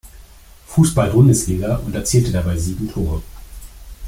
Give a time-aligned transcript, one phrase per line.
[0.65, 3.21] Fußball-Bundesliga und erzielte dabei sieben Tore.